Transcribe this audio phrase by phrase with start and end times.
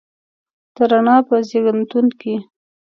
[0.75, 2.35] د رڼا په زیږنتون کې